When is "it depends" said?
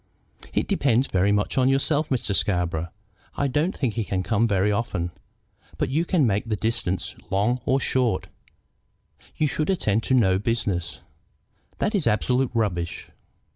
0.51-1.05